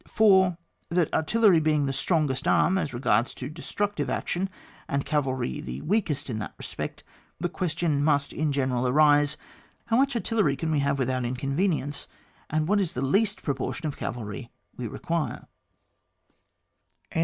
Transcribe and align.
4. 0.07 0.57
That 0.89 1.13
artillery 1.13 1.59
being 1.59 1.85
the 1.85 1.93
strongest 1.93 2.47
arm, 2.47 2.75
as 2.79 2.91
regards 2.91 3.35
destructive 3.35 4.09
action, 4.09 4.49
and 4.87 5.05
cavalry 5.05 5.61
the 5.61 5.81
weakest 5.81 6.27
in 6.27 6.39
that 6.39 6.55
respect, 6.57 7.03
the 7.39 7.47
question 7.47 8.03
must 8.03 8.33
in 8.33 8.51
general 8.51 8.87
arise, 8.87 9.37
how 9.85 9.97
much 9.97 10.15
artillery 10.15 10.55
can 10.55 10.71
we 10.71 10.79
have 10.79 10.97
without 10.97 11.21
inconveni 11.21 11.83
ence, 11.83 12.07
and 12.49 12.67
what 12.67 12.79
is 12.79 12.93
the 12.93 13.01
least 13.05 13.43
proportion 13.43 13.85
of 13.85 13.95
cavalry 13.95 14.49
we 14.75 14.87
require 14.87 15.45